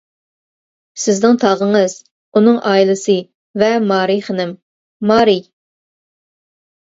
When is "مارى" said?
3.91-4.15, 5.11-5.37